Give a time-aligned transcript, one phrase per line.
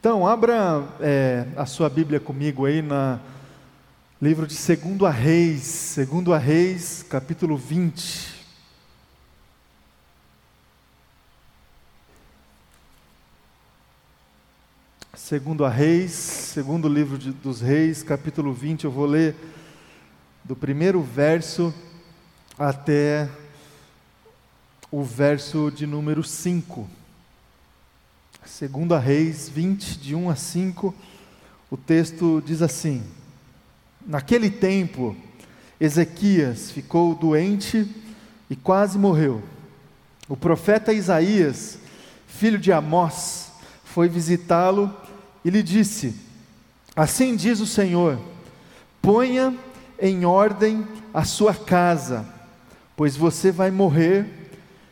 [0.00, 3.20] Então, abra é, a sua Bíblia comigo aí na
[4.18, 8.46] livro de 2 a Reis, 2 a Reis, capítulo 20.
[15.12, 19.36] Segundo a Reis, segundo livro de, dos Reis, capítulo 20, eu vou ler
[20.42, 21.74] do primeiro verso
[22.58, 23.28] até
[24.90, 26.99] o verso de número 5.
[28.46, 30.94] Segunda Reis 20, de 1 a 5,
[31.70, 33.02] o texto diz assim:
[34.04, 35.14] Naquele tempo,
[35.78, 37.86] Ezequias ficou doente
[38.48, 39.42] e quase morreu.
[40.28, 41.78] O profeta Isaías,
[42.26, 43.52] filho de Amós,
[43.84, 44.94] foi visitá-lo
[45.44, 46.14] e lhe disse:
[46.96, 48.18] Assim diz o Senhor:
[49.02, 49.56] ponha
[49.98, 52.26] em ordem a sua casa,
[52.96, 54.26] pois você vai morrer,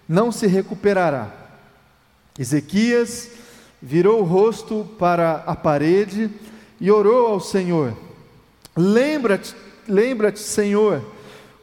[0.06, 1.37] não se recuperará.
[2.38, 3.30] Ezequias
[3.82, 6.30] virou o rosto para a parede
[6.80, 7.96] e orou ao Senhor:
[8.76, 9.54] Lembra-te,
[9.88, 11.04] lembra-te, Senhor,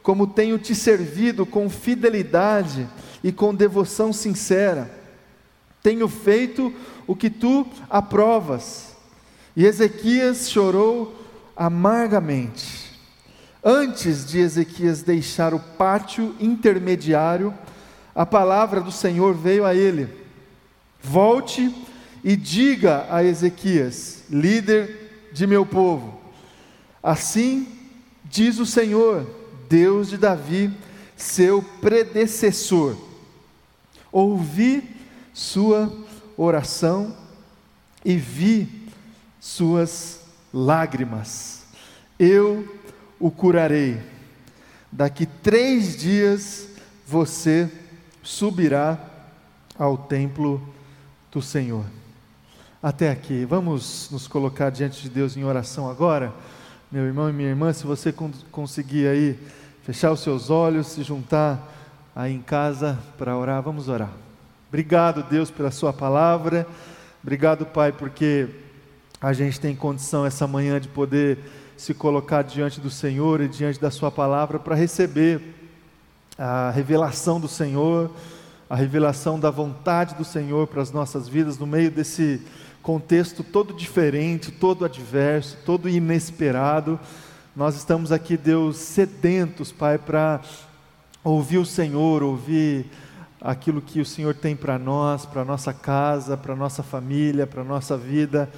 [0.02, 2.88] como tenho te servido com fidelidade
[3.24, 4.90] e com devoção sincera.
[5.82, 6.72] Tenho feito
[7.06, 8.96] o que tu aprovas.
[9.54, 11.14] E Ezequias chorou
[11.56, 12.86] amargamente.
[13.64, 17.54] Antes de Ezequias deixar o pátio intermediário,
[18.14, 20.25] a palavra do Senhor veio a ele:
[21.08, 21.72] Volte
[22.24, 26.20] e diga a Ezequias, líder de meu povo:
[27.00, 27.68] Assim
[28.24, 29.24] diz o Senhor,
[29.68, 30.72] Deus de Davi,
[31.16, 32.96] seu predecessor:
[34.10, 34.82] Ouvi
[35.32, 35.96] sua
[36.36, 37.16] oração
[38.04, 38.68] e vi
[39.38, 41.62] suas lágrimas.
[42.18, 42.66] Eu
[43.20, 44.00] o curarei.
[44.90, 46.66] Daqui três dias
[47.06, 47.70] você
[48.24, 48.98] subirá
[49.78, 50.74] ao templo
[51.36, 51.84] do Senhor
[52.82, 53.44] até aqui.
[53.44, 56.32] Vamos nos colocar diante de Deus em oração agora?
[56.90, 58.10] Meu irmão e minha irmã, se você
[58.50, 59.38] conseguir aí
[59.82, 61.60] fechar os seus olhos, se juntar
[62.14, 64.12] aí em casa para orar, vamos orar.
[64.68, 66.66] Obrigado, Deus, pela Sua palavra.
[67.22, 68.48] Obrigado, Pai, porque
[69.20, 71.38] a gente tem condição essa manhã de poder
[71.76, 75.54] se colocar diante do Senhor e diante da Sua palavra para receber
[76.38, 78.10] a revelação do Senhor,
[78.68, 82.40] a revelação da vontade do Senhor para as nossas vidas no meio desse
[82.82, 86.98] contexto todo diferente, todo adverso, todo inesperado.
[87.54, 90.40] Nós estamos aqui, Deus, sedentos, Pai, para
[91.22, 92.86] ouvir o Senhor, ouvir
[93.40, 97.96] aquilo que o Senhor tem para nós, para nossa casa, para nossa família, para nossa
[97.96, 98.48] vida.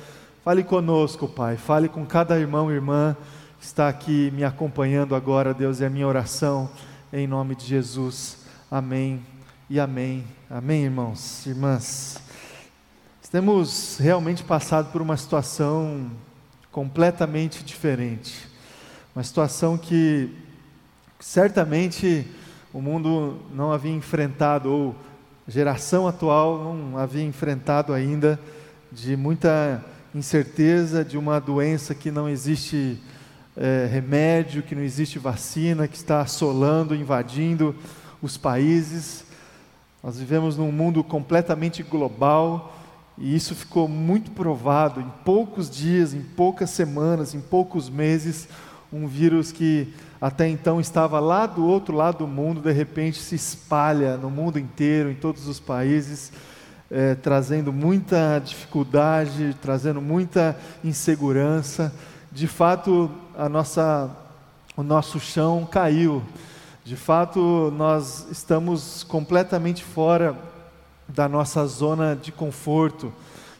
[0.45, 1.57] Fale conosco, Pai.
[1.57, 3.17] Fale com cada irmão e irmã
[3.59, 6.71] que está aqui me acompanhando agora, Deus, é a minha oração
[7.13, 8.39] em nome de Jesus.
[8.71, 9.38] Amém
[9.71, 10.25] e amém.
[10.49, 12.19] Amém, irmãos, irmãs.
[13.31, 16.11] Temos realmente passado por uma situação
[16.73, 18.49] completamente diferente.
[19.15, 20.35] Uma situação que
[21.21, 22.27] certamente
[22.73, 24.97] o mundo não havia enfrentado, ou
[25.47, 28.41] a geração atual não havia enfrentado ainda,
[28.91, 29.85] de muita
[30.15, 32.99] incerteza, de uma doença que não existe
[33.55, 37.77] é, remédio, que não existe vacina, que está assolando, invadindo
[38.23, 39.28] os países.
[40.03, 42.73] Nós vivemos num mundo completamente global
[43.17, 48.49] e isso ficou muito provado em poucos dias, em poucas semanas, em poucos meses.
[48.93, 53.35] Um vírus que até então estava lá do outro lado do mundo, de repente se
[53.35, 56.33] espalha no mundo inteiro, em todos os países,
[56.91, 61.93] é, trazendo muita dificuldade, trazendo muita insegurança.
[62.31, 64.11] De fato, a nossa,
[64.77, 66.23] o nosso chão caiu.
[66.89, 70.35] De fato, nós estamos completamente fora
[71.07, 73.13] da nossa zona de conforto.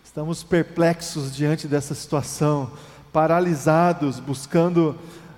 [0.03, 2.71] Estamos perplexos diante dessa situação,
[3.13, 4.97] paralisados, buscando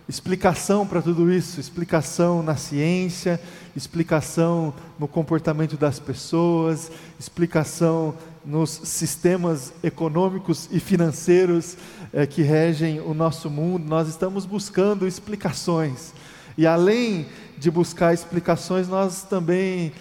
[0.09, 3.41] explicação para tudo isso, explicação na ciência,
[3.75, 8.15] explicação no comportamento das pessoas, explicação
[8.45, 11.77] nos sistemas econômicos e financeiros
[12.13, 13.85] é, que regem o nosso mundo.
[13.85, 16.13] Nós estamos buscando explicações.
[16.61, 17.25] E além
[17.57, 19.95] de buscar explicações, nós também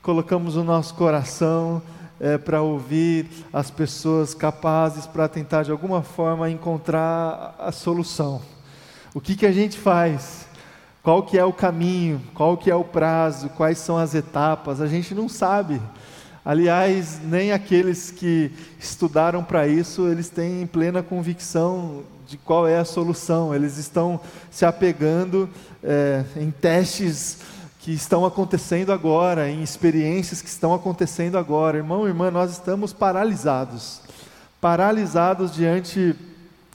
[0.00, 1.82] colocamos o nosso coração
[2.18, 8.40] é, para ouvir as pessoas capazes para tentar de alguma forma encontrar a solução.
[9.12, 10.46] O que, que a gente faz?
[11.02, 12.22] Qual que é o caminho?
[12.32, 13.50] Qual que é o prazo?
[13.50, 14.80] Quais são as etapas?
[14.80, 15.82] A gente não sabe.
[16.42, 22.84] Aliás, nem aqueles que estudaram para isso, eles têm plena convicção de qual é a
[22.84, 23.54] solução.
[23.54, 24.20] Eles estão
[24.50, 25.48] se apegando
[25.82, 27.38] é, em testes
[27.80, 31.76] que estão acontecendo agora, em experiências que estão acontecendo agora.
[31.76, 34.00] Irmão, irmã, nós estamos paralisados.
[34.60, 36.16] paralisados diante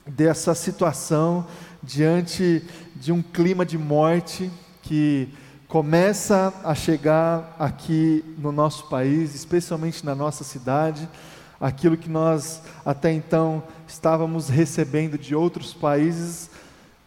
[0.07, 1.45] dessa situação,
[1.83, 2.65] diante
[2.95, 4.49] de um clima de morte
[4.81, 5.27] que
[5.67, 11.07] começa a chegar aqui no nosso país, especialmente na nossa cidade,
[11.61, 16.49] aquilo que nós até então estávamos recebendo de outros países,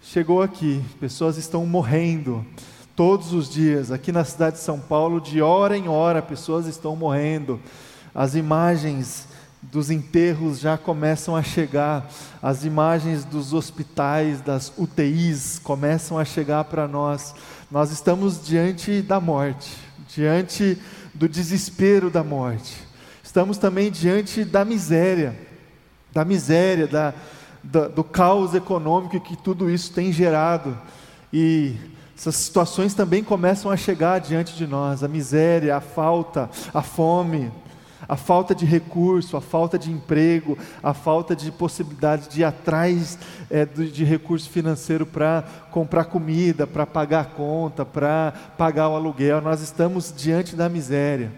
[0.00, 0.80] chegou aqui.
[1.00, 2.46] Pessoas estão morrendo
[2.94, 3.90] todos os dias.
[3.90, 7.60] Aqui na cidade de São Paulo, de hora em hora, pessoas estão morrendo.
[8.14, 9.26] As imagens
[9.60, 12.08] dos enterros já começam a chegar,
[12.42, 17.34] as imagens dos hospitais, das UTIs começam a chegar para nós.
[17.70, 19.74] Nós estamos diante da morte,
[20.14, 20.78] diante
[21.14, 22.83] do desespero da morte.
[23.34, 25.36] Estamos também diante da miséria,
[26.12, 27.12] da miséria, da,
[27.64, 30.78] da, do caos econômico que tudo isso tem gerado.
[31.32, 31.74] E
[32.16, 37.50] essas situações também começam a chegar diante de nós: a miséria, a falta, a fome,
[38.08, 43.18] a falta de recurso, a falta de emprego, a falta de possibilidade de ir atrás
[43.50, 45.42] é, de recurso financeiro para
[45.72, 49.40] comprar comida, para pagar a conta, para pagar o aluguel.
[49.40, 51.32] Nós estamos diante da miséria.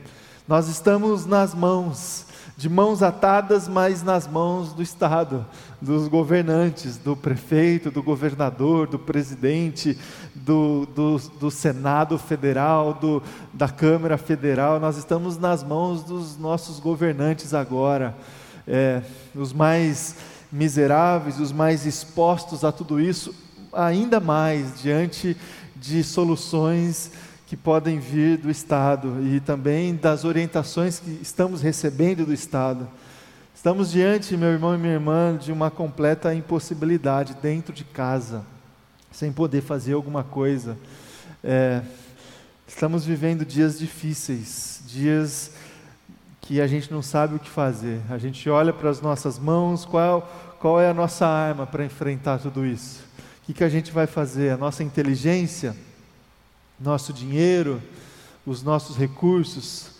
[0.48, 2.24] Nós estamos nas mãos,
[2.56, 5.44] de mãos atadas, mas nas mãos do Estado,
[5.82, 9.98] dos governantes, do prefeito, do governador, do presidente,
[10.36, 13.20] do, do, do Senado Federal, do,
[13.52, 14.78] da Câmara Federal.
[14.78, 18.14] Nós estamos nas mãos dos nossos governantes agora,
[18.68, 19.02] é,
[19.34, 20.14] os mais
[20.52, 23.34] miseráveis, os mais expostos a tudo isso,
[23.72, 25.36] ainda mais diante
[25.74, 27.10] de soluções
[27.46, 32.88] que podem vir do Estado e também das orientações que estamos recebendo do Estado.
[33.54, 38.44] Estamos diante, meu irmão e minha irmã, de uma completa impossibilidade dentro de casa,
[39.12, 40.76] sem poder fazer alguma coisa.
[41.42, 41.82] É,
[42.66, 45.52] estamos vivendo dias difíceis, dias
[46.40, 48.00] que a gente não sabe o que fazer.
[48.10, 50.28] A gente olha para as nossas mãos, qual,
[50.58, 53.04] qual é a nossa arma para enfrentar tudo isso?
[53.42, 54.50] O que, que a gente vai fazer?
[54.50, 55.76] A nossa inteligência?
[56.78, 57.82] Nosso dinheiro,
[58.46, 59.90] os nossos recursos,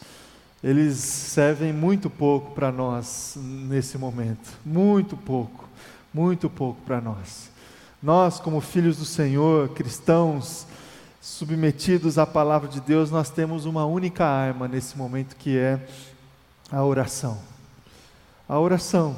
[0.62, 4.52] eles servem muito pouco para nós nesse momento.
[4.64, 5.69] Muito pouco,
[6.12, 7.50] muito pouco para nós.
[8.02, 10.67] Nós, como filhos do Senhor, cristãos,
[11.20, 15.84] submetidos à palavra de Deus, nós temos uma única arma nesse momento que é
[16.70, 17.38] a oração.
[18.49, 19.17] A oração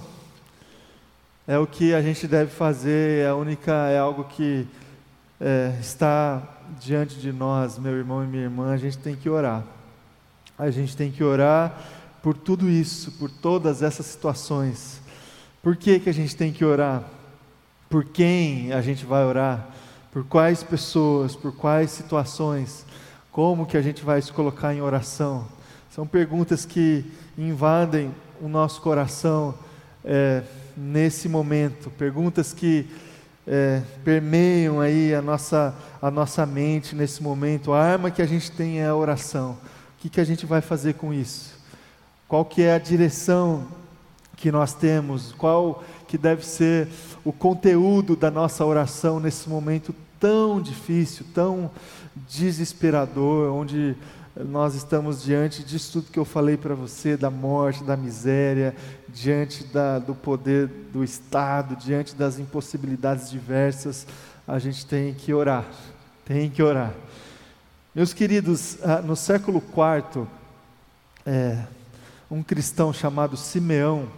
[1.46, 4.66] é o que a gente deve fazer, é a única, é algo que
[5.40, 6.42] é, está
[6.80, 9.64] diante de nós, meu irmão e minha irmã, a gente tem que orar.
[10.58, 11.78] A gente tem que orar
[12.22, 15.00] por tudo isso, por todas essas situações.
[15.62, 17.04] Por que, que a gente tem que orar?
[17.88, 19.68] Por quem a gente vai orar?
[20.12, 21.36] Por quais pessoas?
[21.36, 22.84] Por quais situações?
[23.30, 25.46] Como que a gente vai se colocar em oração?
[25.90, 27.04] São perguntas que
[27.36, 29.54] invadem o nosso coração
[30.04, 30.42] é,
[30.76, 31.90] nesse momento.
[31.90, 32.88] Perguntas que
[33.50, 37.72] é, permeiam aí a nossa, a nossa mente nesse momento.
[37.72, 39.52] A arma que a gente tem é a oração.
[39.52, 41.58] O que, que a gente vai fazer com isso?
[42.28, 43.66] Qual que é a direção
[44.36, 45.32] que nós temos?
[45.32, 46.88] Qual que deve ser
[47.24, 51.70] o conteúdo da nossa oração nesse momento tão difícil, tão
[52.28, 53.96] desesperador, onde
[54.44, 58.74] nós estamos diante disso tudo que eu falei para você, da morte, da miséria,
[59.08, 64.06] diante da, do poder do Estado, diante das impossibilidades diversas,
[64.46, 65.64] a gente tem que orar,
[66.24, 66.94] tem que orar.
[67.92, 70.26] Meus queridos, ah, no século IV,
[71.26, 71.64] é,
[72.30, 74.08] um cristão chamado Simeão,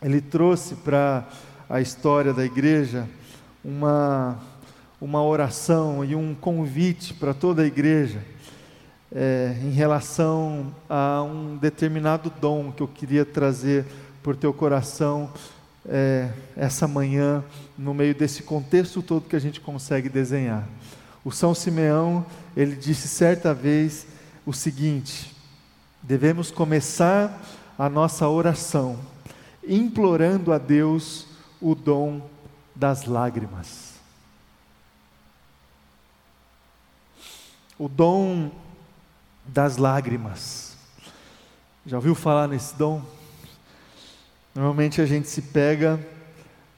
[0.00, 1.28] ele trouxe para
[1.68, 3.06] a história da igreja
[3.62, 4.38] uma,
[4.98, 8.33] uma oração e um convite para toda a igreja
[9.14, 13.86] é, em relação a um determinado dom que eu queria trazer
[14.22, 15.30] por teu coração
[15.86, 17.44] é, essa manhã,
[17.78, 20.66] no meio desse contexto todo que a gente consegue desenhar.
[21.24, 24.06] O São Simeão, ele disse certa vez
[24.44, 25.34] o seguinte:
[26.02, 27.40] devemos começar
[27.78, 28.98] a nossa oração
[29.66, 31.26] implorando a Deus
[31.60, 32.20] o dom
[32.74, 33.94] das lágrimas.
[37.78, 38.50] O dom
[39.46, 40.76] das lágrimas.
[41.86, 43.02] Já ouviu falar nesse dom?
[44.54, 46.00] Normalmente a gente se pega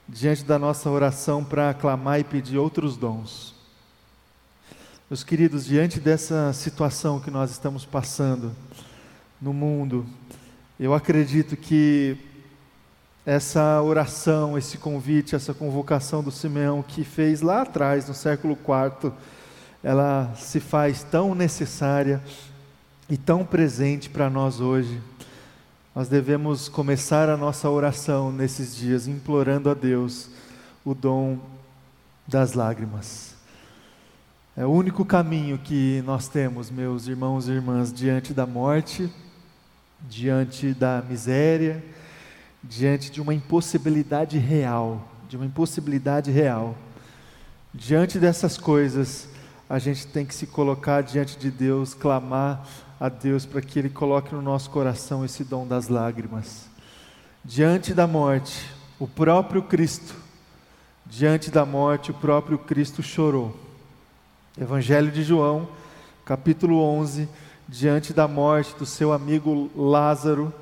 [0.07, 3.55] diante da nossa oração para clamar e pedir outros dons.
[5.09, 8.51] Meus queridos, diante dessa situação que nós estamos passando
[9.41, 10.05] no mundo,
[10.79, 12.17] eu acredito que
[13.25, 19.11] essa oração, esse convite, essa convocação do Simeão que fez lá atrás, no século IV,
[19.83, 22.21] ela se faz tão necessária
[23.09, 25.01] e tão presente para nós hoje.
[25.95, 30.29] nós devemos começar a nossa oração nesses dias implorando a Deus
[30.85, 31.39] o dom
[32.27, 33.33] das lágrimas.
[34.55, 39.09] É o único caminho que nós temos, meus irmãos e irmãs, diante da morte,
[40.01, 41.83] diante da miséria,
[42.61, 46.75] diante de uma impossibilidade real, de uma impossibilidade real.
[47.73, 49.29] Diante dessas coisas,
[49.69, 52.65] a gente tem que se colocar diante de Deus, clamar
[52.99, 56.67] a Deus para que Ele coloque no nosso coração esse dom das lágrimas.
[57.43, 58.65] Diante da morte,
[58.97, 60.15] o próprio Cristo,
[61.05, 63.55] diante da morte, o próprio Cristo chorou.
[64.59, 65.67] Evangelho de João,
[66.25, 67.27] capítulo 11,
[67.67, 70.53] diante da morte do seu amigo Lázaro,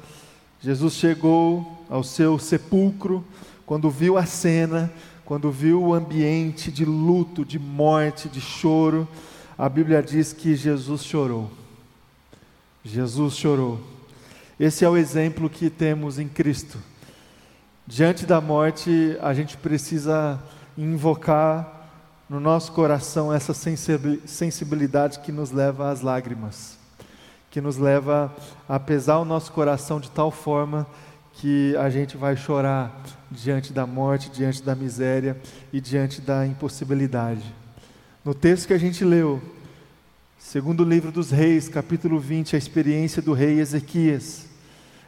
[0.60, 3.24] Jesus chegou ao seu sepulcro,
[3.68, 4.92] quando viu a cena,
[5.26, 9.08] quando viu o ambiente de luto, de morte, de choro,
[9.58, 11.50] a Bíblia diz que Jesus chorou.
[12.84, 13.80] Jesus chorou.
[14.60, 16.78] Esse é o exemplo que temos em Cristo.
[17.88, 20.40] Diante da morte, a gente precisa
[20.78, 21.90] invocar
[22.30, 26.78] no nosso coração essa sensibilidade que nos leva às lágrimas,
[27.50, 28.32] que nos leva
[28.70, 30.86] a pesar o nosso coração de tal forma
[31.36, 35.40] que a gente vai chorar diante da morte, diante da miséria
[35.72, 37.44] e diante da impossibilidade.
[38.24, 39.42] No texto que a gente leu,
[40.48, 44.46] Segundo o livro dos Reis, capítulo 20, a experiência do rei Ezequias,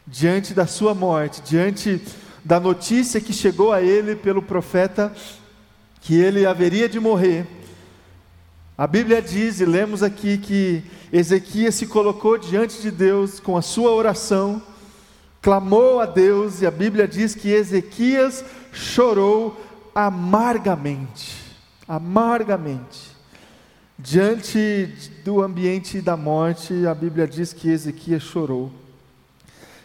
[0.06, 2.02] diante da sua morte, diante
[2.44, 5.14] da notícia que chegou a ele pelo profeta
[6.02, 7.46] que ele haveria de morrer.
[8.76, 13.62] A Bíblia diz, e lemos aqui, que Ezequias se colocou diante de Deus com a
[13.62, 14.60] sua oração,
[15.48, 19.58] clamou a Deus, e a Bíblia diz que Ezequias chorou
[19.96, 21.42] amargamente.
[21.88, 23.16] Amargamente.
[23.98, 28.74] Diante do ambiente da morte, a Bíblia diz que Ezequias chorou.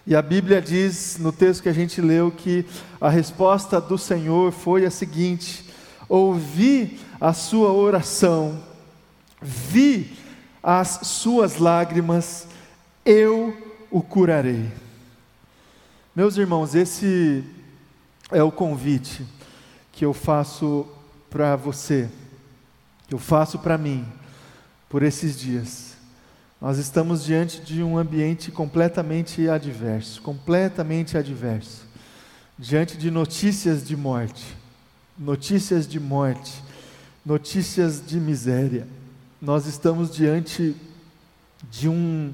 [0.05, 2.67] E a Bíblia diz, no texto que a gente leu, que
[3.01, 5.71] a resposta do Senhor foi a seguinte:
[6.09, 8.61] ouvi a sua oração,
[9.41, 10.19] vi
[10.61, 12.49] as suas lágrimas,
[13.05, 13.57] eu
[13.93, 14.83] o curarei.
[16.15, 17.43] Meus irmãos, esse
[18.31, 19.27] é o convite
[19.91, 20.87] que eu faço
[21.31, 22.11] para você
[23.13, 24.07] que eu faço para mim
[24.89, 25.97] por esses dias.
[26.61, 31.87] Nós estamos diante de um ambiente completamente adverso, completamente adverso.
[32.59, 34.57] Diante de notícias de morte,
[35.19, 36.63] notícias de morte,
[37.23, 38.87] notícias de miséria.
[39.41, 40.75] Nós estamos diante
[41.71, 42.33] de um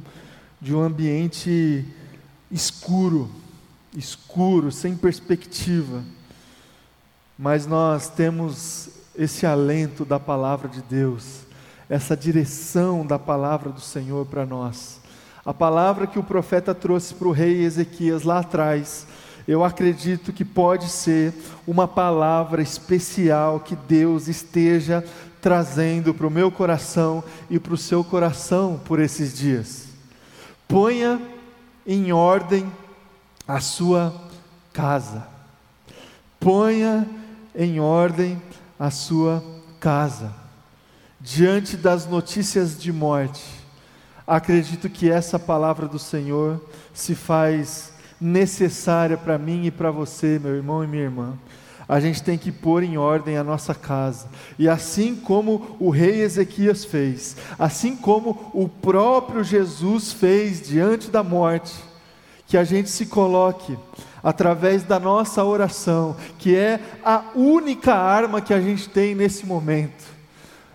[0.60, 1.84] de um ambiente
[2.50, 3.30] escuro,
[3.98, 6.02] escuro, sem perspectiva.
[7.36, 11.40] Mas nós temos esse alento da palavra de Deus,
[11.90, 15.00] essa direção da palavra do Senhor para nós.
[15.44, 19.06] A palavra que o profeta trouxe para o rei Ezequias lá atrás,
[19.46, 21.32] eu acredito que pode ser
[21.66, 25.02] uma palavra especial que Deus esteja
[25.40, 29.88] trazendo para o meu coração e para o seu coração por esses dias.
[30.68, 31.20] Ponha
[31.86, 32.70] em ordem
[33.48, 34.14] a sua
[34.74, 35.26] casa.
[36.38, 37.08] Ponha
[37.54, 38.40] em ordem
[38.78, 39.42] a sua
[39.80, 40.30] casa.
[41.18, 43.42] Diante das notícias de morte,
[44.26, 46.62] acredito que essa palavra do Senhor
[46.92, 51.38] se faz necessária para mim e para você, meu irmão e minha irmã.
[51.88, 54.28] A gente tem que pôr em ordem a nossa casa.
[54.58, 61.22] E assim como o rei Ezequias fez, assim como o próprio Jesus fez diante da
[61.22, 61.87] morte,
[62.48, 63.78] que a gente se coloque
[64.22, 70.06] através da nossa oração, que é a única arma que a gente tem nesse momento.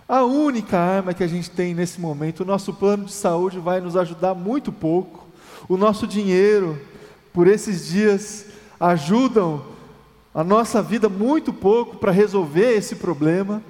[0.08, 2.40] A única arma que a gente tem nesse momento.
[2.40, 5.26] O nosso plano de saúde vai nos ajudar muito pouco.
[5.68, 6.80] O nosso dinheiro,
[7.32, 8.46] por esses dias,
[8.78, 9.64] ajudam
[10.32, 13.60] a nossa vida muito pouco para resolver esse problema.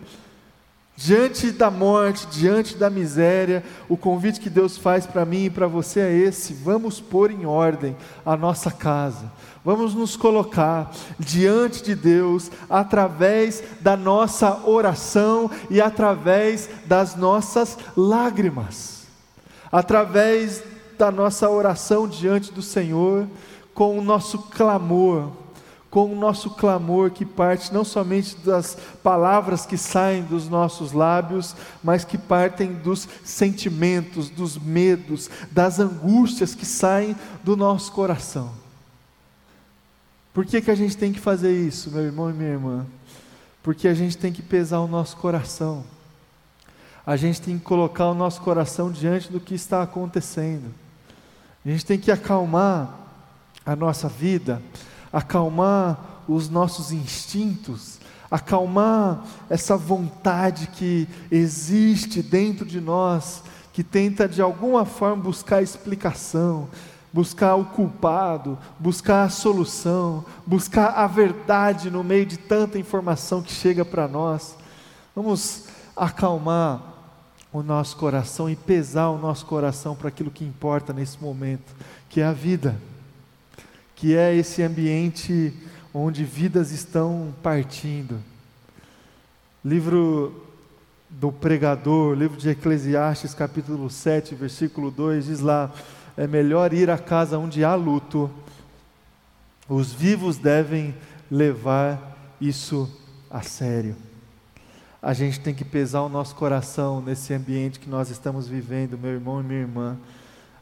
[0.96, 5.66] Diante da morte, diante da miséria, o convite que Deus faz para mim e para
[5.66, 9.32] você é esse: vamos pôr em ordem a nossa casa,
[9.64, 19.02] vamos nos colocar diante de Deus através da nossa oração e através das nossas lágrimas,
[19.72, 20.62] através
[20.96, 23.26] da nossa oração diante do Senhor,
[23.74, 25.32] com o nosso clamor,
[25.94, 31.54] com o nosso clamor que parte não somente das palavras que saem dos nossos lábios,
[31.84, 38.50] mas que partem dos sentimentos, dos medos, das angústias que saem do nosso coração.
[40.32, 42.84] Por que, que a gente tem que fazer isso, meu irmão e minha irmã?
[43.62, 45.84] Porque a gente tem que pesar o nosso coração.
[47.06, 50.74] A gente tem que colocar o nosso coração diante do que está acontecendo.
[51.64, 52.98] A gente tem que acalmar
[53.64, 54.60] a nossa vida,
[55.14, 64.42] acalmar os nossos instintos, acalmar essa vontade que existe dentro de nós, que tenta de
[64.42, 66.68] alguma forma buscar explicação,
[67.12, 73.52] buscar o culpado, buscar a solução, buscar a verdade no meio de tanta informação que
[73.52, 74.56] chega para nós.
[75.14, 75.66] Vamos
[75.97, 76.83] acalmar
[77.52, 81.73] o nosso coração e pesar o nosso coração para aquilo que importa nesse momento,
[82.09, 82.76] que é a vida,
[83.94, 85.52] que é esse ambiente
[85.92, 88.18] onde vidas estão partindo.
[89.64, 90.44] Livro
[91.08, 95.72] do pregador, livro de Eclesiastes, capítulo 7, versículo 2, diz lá:
[96.16, 98.30] é melhor ir à casa onde há luto,
[99.68, 100.94] os vivos devem
[101.30, 102.90] levar isso
[103.30, 103.96] a sério
[105.04, 109.10] a gente tem que pesar o nosso coração nesse ambiente que nós estamos vivendo, meu
[109.10, 109.98] irmão e minha irmã.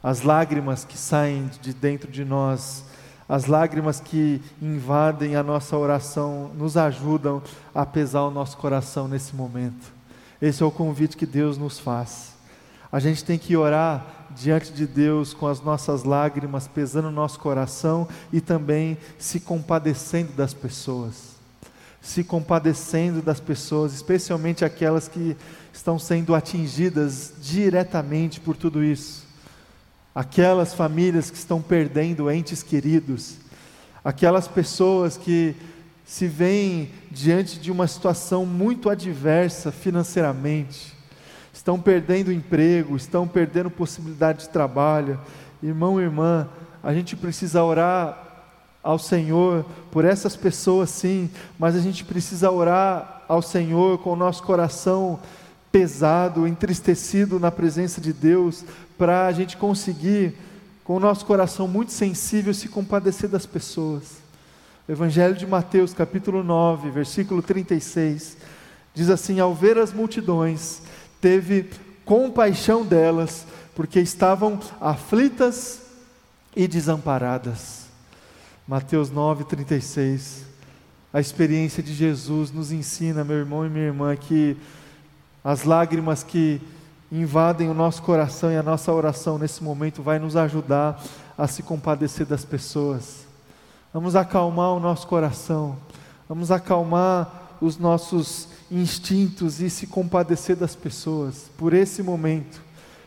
[0.03, 2.83] As lágrimas que saem de dentro de nós,
[3.33, 7.41] as lágrimas que invadem a nossa oração, nos ajudam
[7.73, 9.91] a pesar o nosso coração nesse momento.
[10.39, 12.35] Esse é o convite que Deus nos faz.
[12.91, 17.39] A gente tem que orar diante de Deus com as nossas lágrimas pesando o nosso
[17.39, 21.33] coração e também se compadecendo das pessoas
[22.03, 25.37] se compadecendo das pessoas, especialmente aquelas que
[25.71, 29.22] estão sendo atingidas diretamente por tudo isso.
[30.13, 33.37] Aquelas famílias que estão perdendo entes queridos,
[34.03, 35.55] aquelas pessoas que
[36.05, 40.93] se veem diante de uma situação muito adversa financeiramente,
[41.53, 45.19] estão perdendo emprego, estão perdendo possibilidade de trabalho.
[45.61, 46.47] Irmão e irmã,
[46.83, 48.23] a gente precisa orar
[48.83, 54.15] ao Senhor por essas pessoas, sim, mas a gente precisa orar ao Senhor com o
[54.15, 55.19] nosso coração
[55.73, 58.63] pesado, entristecido na presença de Deus,
[58.95, 60.35] para a gente conseguir,
[60.83, 64.21] com o nosso coração muito sensível, se compadecer das pessoas.
[64.87, 68.37] O Evangelho de Mateus, capítulo 9, versículo 36,
[68.93, 70.83] diz assim: Ao ver as multidões,
[71.19, 71.71] teve
[72.05, 73.43] compaixão delas,
[73.73, 75.81] porque estavam aflitas
[76.55, 77.87] e desamparadas.
[78.67, 80.43] Mateus 9,36.
[81.11, 84.55] A experiência de Jesus nos ensina, meu irmão e minha irmã, que
[85.43, 86.61] as lágrimas que
[87.11, 91.03] invadem o nosso coração e a nossa oração nesse momento vai nos ajudar
[91.37, 93.27] a se compadecer das pessoas.
[93.93, 95.77] Vamos acalmar o nosso coração,
[96.27, 102.61] vamos acalmar os nossos instintos e se compadecer das pessoas por esse momento.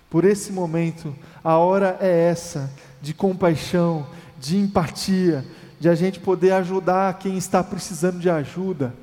[0.08, 2.70] Por esse momento, a hora é essa
[3.02, 4.06] de compaixão,
[4.38, 5.44] de empatia,
[5.80, 8.94] de a gente poder ajudar quem está precisando de ajuda.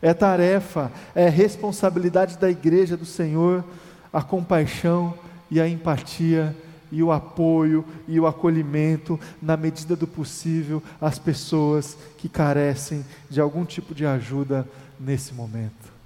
[0.00, 3.64] É tarefa, é responsabilidade da igreja do Senhor
[4.12, 5.14] a compaixão
[5.50, 6.56] e a empatia
[6.90, 13.40] e o apoio e o acolhimento, na medida do possível, às pessoas que carecem de
[13.40, 14.66] algum tipo de ajuda
[14.98, 15.98] nesse momento.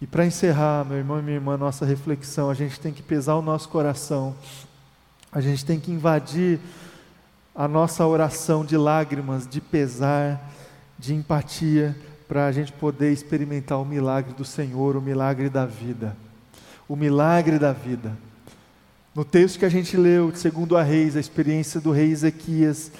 [0.00, 3.36] E para encerrar, meu irmão e minha irmã, nossa reflexão, a gente tem que pesar
[3.36, 4.34] o nosso coração,
[5.30, 6.58] a gente tem que invadir
[7.54, 10.50] a nossa oração de lágrimas, de pesar,
[10.98, 11.94] de empatia,
[12.32, 16.16] para a gente poder experimentar o milagre do Senhor, o milagre da vida.
[16.88, 18.16] O milagre da vida.
[19.14, 22.90] No texto que a gente leu, segundo a Reis, a experiência do rei Ezequias,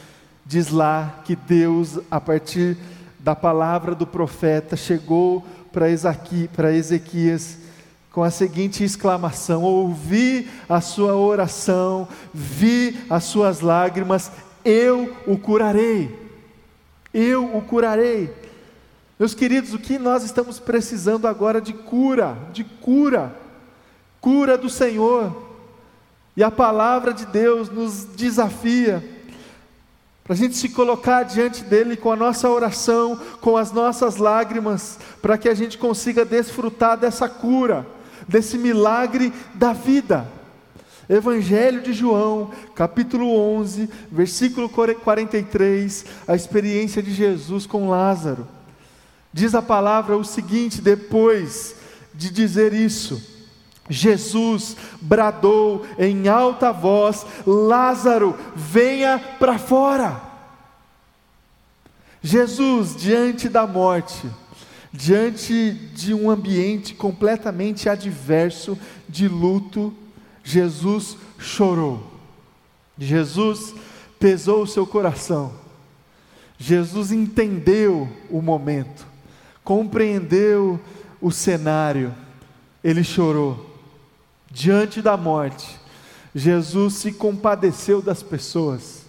[0.44, 2.76] diz lá que Deus, a partir
[3.18, 5.42] da palavra do profeta, chegou
[5.72, 7.56] para Ezequias
[8.10, 14.30] com a seguinte exclamação: Ouvi a sua oração, vi as suas lágrimas,
[14.62, 16.20] eu o curarei.
[17.14, 18.41] Eu o curarei.
[19.22, 23.32] Meus queridos, o que nós estamos precisando agora de cura, de cura,
[24.20, 25.32] cura do Senhor.
[26.36, 29.00] E a palavra de Deus nos desafia
[30.24, 34.98] para a gente se colocar diante dele com a nossa oração, com as nossas lágrimas,
[35.22, 37.86] para que a gente consiga desfrutar dessa cura
[38.26, 40.26] desse milagre da vida.
[41.08, 48.61] Evangelho de João, capítulo 11, versículo 43, a experiência de Jesus com Lázaro.
[49.32, 51.76] Diz a palavra o seguinte: depois
[52.14, 53.22] de dizer isso,
[53.88, 60.20] Jesus bradou em alta voz: Lázaro, venha para fora.
[62.22, 64.30] Jesus, diante da morte,
[64.92, 69.92] diante de um ambiente completamente adverso de luto,
[70.44, 72.12] Jesus chorou.
[72.96, 73.74] Jesus
[74.20, 75.52] pesou o seu coração.
[76.58, 79.04] Jesus entendeu o momento,
[79.64, 80.80] compreendeu
[81.20, 82.14] o cenário.
[82.82, 83.70] Ele chorou.
[84.50, 85.78] Diante da morte,
[86.34, 89.02] Jesus se compadeceu das pessoas,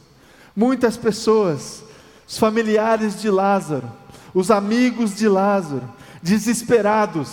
[0.55, 1.83] Muitas pessoas,
[2.27, 3.91] os familiares de Lázaro,
[4.33, 5.89] os amigos de Lázaro,
[6.21, 7.29] desesperados,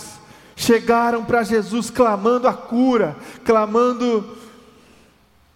[0.55, 4.37] chegaram para Jesus clamando a cura, clamando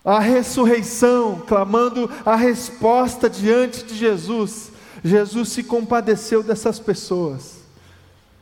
[0.03, 4.71] a ressurreição, clamando a resposta diante de Jesus.
[5.05, 7.57] Jesus se compadeceu dessas pessoas.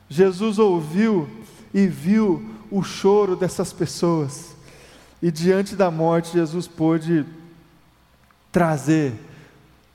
[0.08, 1.28] Jesus ouviu
[1.74, 4.56] e viu o choro dessas pessoas.
[5.22, 7.26] E diante da morte, Jesus pôde
[8.50, 9.14] trazer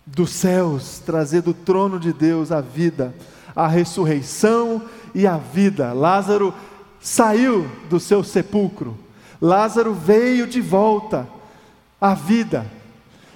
[0.04, 3.14] dos céus, trazer do trono de Deus a vida,
[3.57, 4.83] a ressurreição
[5.14, 5.94] e a vida.
[5.94, 6.52] Lázaro
[7.00, 8.94] saiu do seu sepulcro,
[9.40, 11.26] Lázaro veio de volta
[11.98, 12.78] à vida.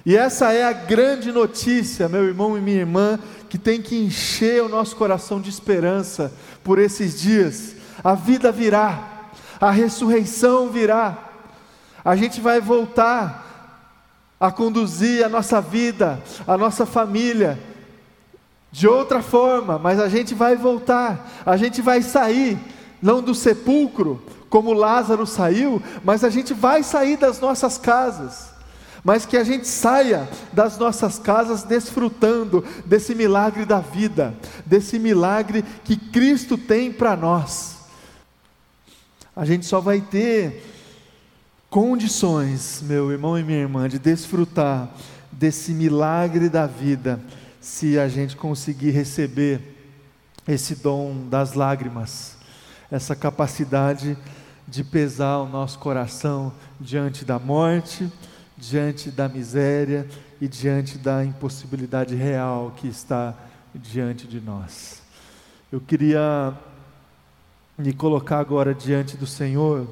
[0.04, 4.62] E essa é a grande notícia, meu irmão e minha irmã, que tem que encher
[4.62, 6.32] o nosso coração de esperança
[6.64, 7.76] por esses dias.
[8.02, 11.30] A vida virá, a ressurreição virá,
[12.04, 13.42] a gente vai voltar
[14.40, 17.60] a conduzir a nossa vida, a nossa família,
[18.72, 22.58] de outra forma, mas a gente vai voltar, a gente vai sair,
[23.00, 28.51] não do sepulcro, como Lázaro saiu, mas a gente vai sair das nossas casas,
[29.04, 34.34] mas que a gente saia das nossas casas desfrutando desse milagre da vida,
[34.64, 37.78] desse milagre que Cristo tem para nós.
[39.34, 40.62] A gente só vai ter
[41.68, 44.90] condições, meu irmão e minha irmã, de desfrutar
[45.32, 47.18] desse milagre da vida,
[47.60, 49.76] se a gente conseguir receber
[50.46, 52.36] esse dom das lágrimas,
[52.90, 54.18] essa capacidade
[54.68, 58.10] de pesar o nosso coração diante da morte,
[58.56, 60.06] diante da miséria
[60.40, 63.34] e diante da impossibilidade real que está
[63.74, 65.02] diante de nós.
[65.70, 66.54] Eu queria
[67.78, 69.88] me colocar agora diante do Senhor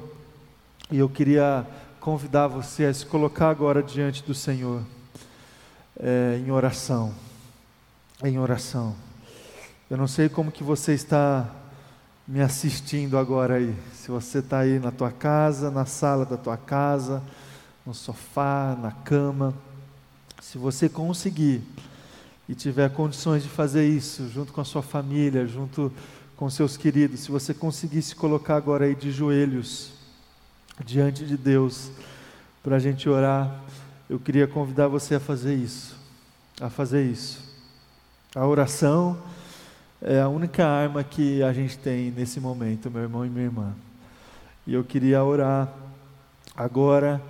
[0.91, 1.65] e eu queria
[1.99, 4.81] convidar você a se colocar agora diante do Senhor,
[5.99, 7.13] é, em oração.
[8.23, 8.95] Em oração.
[9.89, 11.49] Eu não sei como que você está
[12.27, 13.75] me assistindo agora aí.
[13.93, 17.21] Se você está aí na tua casa, na sala da tua casa,
[17.85, 19.53] no sofá, na cama.
[20.41, 21.61] Se você conseguir
[22.47, 25.91] e tiver condições de fazer isso, junto com a sua família, junto
[26.35, 29.91] com seus queridos, se você conseguir se colocar agora aí de joelhos,
[30.83, 31.91] diante de Deus
[32.63, 33.61] para a gente orar,
[34.09, 35.95] eu queria convidar você a fazer isso,
[36.59, 37.39] a fazer isso.
[38.35, 39.17] A oração
[40.01, 43.73] é a única arma que a gente tem nesse momento, meu irmão e minha irmã.
[44.65, 45.71] E eu queria orar
[46.55, 47.21] agora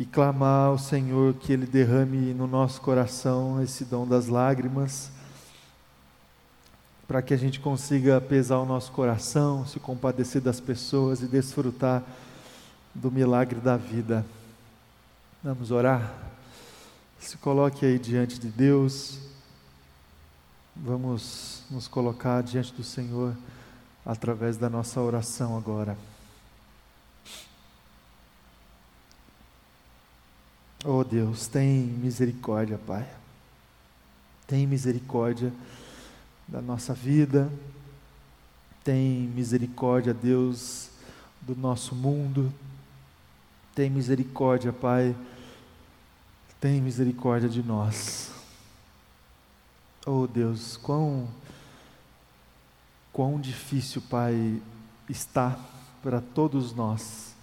[0.00, 5.10] e clamar ao Senhor que Ele derrame no nosso coração esse dom das lágrimas,
[7.06, 12.02] para que a gente consiga pesar o nosso coração, se compadecer das pessoas e desfrutar
[12.94, 14.24] do milagre da vida.
[15.44, 16.10] Vamos orar?
[17.18, 19.18] Se coloque aí diante de Deus.
[20.74, 23.36] Vamos nos colocar diante do Senhor
[24.06, 25.94] através da nossa oração agora.
[30.82, 33.06] Oh Deus, tem misericórdia, Pai.
[34.46, 35.52] Tem misericórdia
[36.48, 37.52] da nossa vida.
[38.82, 40.88] Tem misericórdia, Deus,
[41.42, 42.50] do nosso mundo.
[43.74, 45.14] Tem misericórdia, Pai.
[46.58, 48.32] Tem misericórdia de nós.
[50.06, 51.28] Oh Deus, quão,
[53.12, 54.62] quão difícil, Pai,
[55.10, 55.60] está
[56.02, 57.34] para todos nós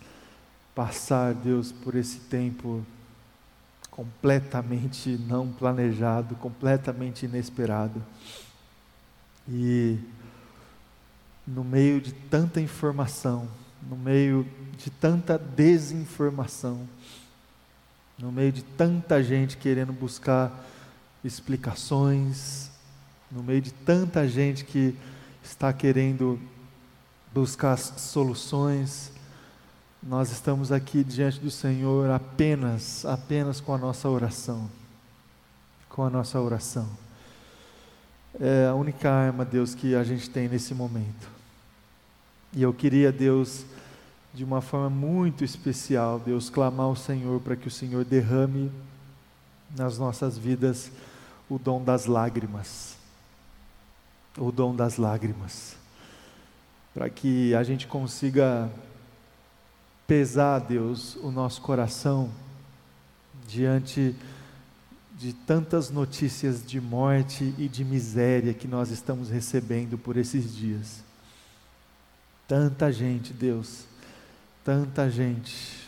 [0.73, 2.83] passar, Deus, por esse tempo
[3.97, 7.99] completamente não planejado, completamente inesperado.
[9.49, 9.97] E
[11.47, 13.47] no meio de tanta informação,
[13.81, 16.87] no meio de tanta desinformação,
[18.19, 20.63] no meio de tanta gente querendo buscar
[21.23, 22.69] explicações,
[23.31, 24.95] no meio de tanta gente que
[25.43, 26.39] está querendo
[27.33, 29.11] buscar soluções,
[30.01, 34.69] nós estamos aqui diante do Senhor apenas, apenas com a nossa oração.
[35.89, 36.87] Com a nossa oração.
[38.39, 41.27] É a única arma, Deus, que a gente tem nesse momento.
[42.53, 43.65] E eu queria, Deus,
[44.33, 48.71] de uma forma muito especial, Deus, clamar ao Senhor para que o Senhor derrame
[49.75, 50.91] nas nossas vidas
[51.49, 52.95] o dom das lágrimas.
[54.37, 55.75] O dom das lágrimas.
[56.93, 58.69] Para que a gente consiga
[60.07, 62.31] pesar, Deus, o nosso coração
[63.47, 64.15] diante
[65.17, 71.03] de tantas notícias de morte e de miséria que nós estamos recebendo por esses dias.
[72.47, 73.85] Tanta gente, Deus,
[74.63, 75.87] tanta gente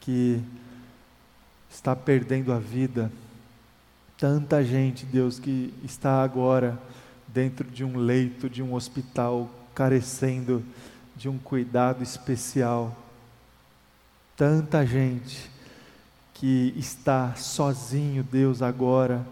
[0.00, 0.40] que
[1.70, 3.10] está perdendo a vida
[4.18, 6.78] Tanta gente, Deus, que está agora
[7.28, 10.64] dentro de um leito de um hospital, carecendo
[11.16, 12.94] de um cuidado especial.
[14.36, 15.50] Tanta gente
[16.34, 19.26] que está sozinho, Deus, agora,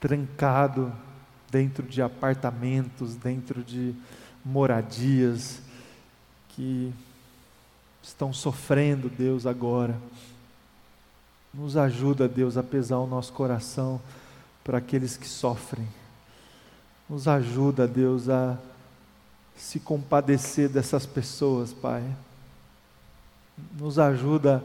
[0.00, 0.92] trancado
[1.50, 3.94] dentro de apartamentos, dentro de
[4.44, 5.60] moradias,
[6.48, 6.92] que
[8.02, 9.96] estão sofrendo, Deus, agora.
[11.54, 14.00] Nos ajuda, Deus, a pesar o nosso coração
[14.64, 15.86] para aqueles que sofrem.
[17.08, 18.58] Nos ajuda, Deus, a
[19.60, 22.02] se compadecer dessas pessoas, Pai.
[23.78, 24.64] Nos ajuda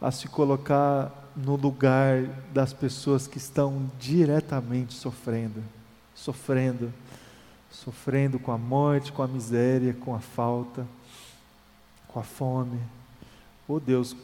[0.00, 2.22] a se colocar no lugar
[2.54, 5.62] das pessoas que estão diretamente sofrendo,
[6.14, 6.94] sofrendo,
[7.70, 10.86] sofrendo com a morte, com a miséria, com a falta,
[12.06, 12.80] com a fome.
[13.66, 14.16] Oh Deus,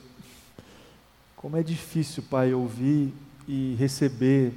[1.37, 3.13] como é difícil, Pai, ouvir
[3.49, 4.57] e receber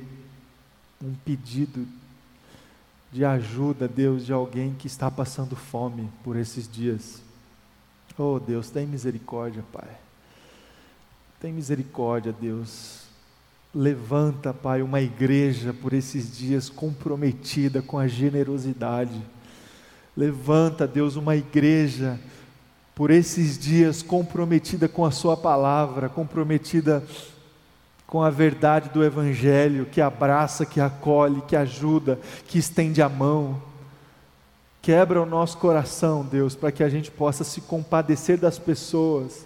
[1.04, 1.88] um pedido
[3.16, 7.22] de ajuda, Deus, de alguém que está passando fome por esses dias.
[8.18, 9.88] Oh Deus, tem misericórdia, Pai.
[11.40, 13.04] Tem misericórdia, Deus.
[13.74, 19.22] Levanta, Pai, uma igreja por esses dias comprometida com a generosidade.
[20.16, 22.20] Levanta, Deus, uma igreja
[22.94, 27.02] por esses dias comprometida com a Sua palavra, comprometida
[28.08, 33.62] com a verdade do Evangelho, que abraça, que acolhe, que ajuda, que estende a mão.
[34.82, 39.46] Quebra o nosso coração, Deus, para que a gente possa se compadecer das pessoas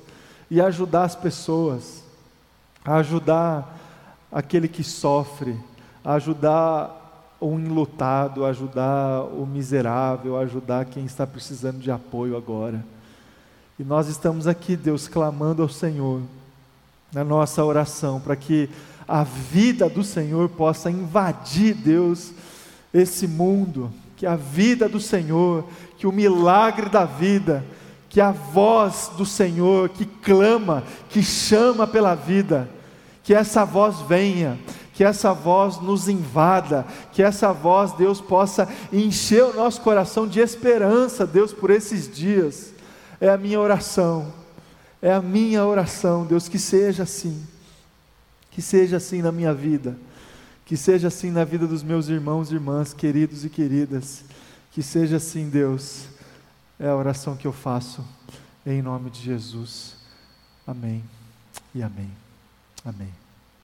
[0.51, 2.03] e ajudar as pessoas,
[2.83, 3.77] ajudar
[4.31, 5.57] aquele que sofre,
[6.03, 6.97] ajudar
[7.39, 12.83] o enlutado, ajudar o miserável, ajudar quem está precisando de apoio agora.
[13.77, 16.21] E nós estamos aqui, Deus, clamando ao Senhor,
[17.13, 18.69] na nossa oração, para que
[19.07, 22.31] a vida do Senhor possa invadir, Deus,
[22.93, 25.65] esse mundo, que a vida do Senhor,
[25.97, 27.65] que o milagre da vida,
[28.09, 32.69] que a voz do Senhor que clama, que chama pela vida,
[33.23, 34.59] que essa voz venha,
[34.93, 40.39] que essa voz nos invada, que essa voz, Deus, possa encher o nosso coração de
[40.39, 42.73] esperança, Deus, por esses dias.
[43.21, 44.33] É a minha oração,
[45.01, 47.45] é a minha oração, Deus, que seja assim,
[48.51, 49.97] que seja assim na minha vida,
[50.65, 54.23] que seja assim na vida dos meus irmãos e irmãs, queridos e queridas,
[54.71, 56.05] que seja assim, Deus,
[56.79, 58.05] é a oração que eu faço,
[58.65, 59.95] em nome de Jesus.
[60.67, 61.03] Amém
[61.73, 62.11] e amém.
[62.85, 63.18] Amém.